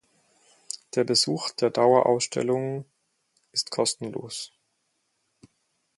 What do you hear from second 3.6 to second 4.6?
kostenlos.